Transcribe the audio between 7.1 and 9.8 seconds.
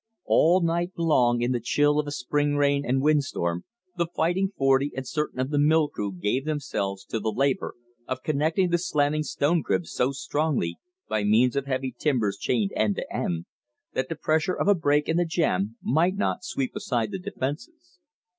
the labor of connecting the slanting stone